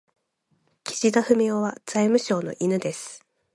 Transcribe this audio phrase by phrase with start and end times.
[0.83, 3.23] 岸田文雄は財務省の犬です。